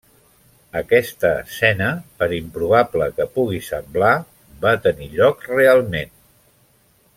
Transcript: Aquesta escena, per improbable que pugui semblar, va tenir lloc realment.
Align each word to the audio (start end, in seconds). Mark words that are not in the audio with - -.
Aquesta 0.79 1.29
escena, 1.41 1.89
per 2.23 2.29
improbable 2.37 3.09
que 3.19 3.29
pugui 3.37 3.61
semblar, 3.69 4.15
va 4.67 4.75
tenir 4.89 5.11
lloc 5.21 5.47
realment. 5.55 6.19